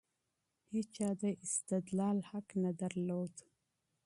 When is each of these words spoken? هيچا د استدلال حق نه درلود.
هيچا 0.71 1.09
د 1.21 1.23
استدلال 1.45 2.17
حق 2.29 2.47
نه 2.63 2.71
درلود. 2.81 3.33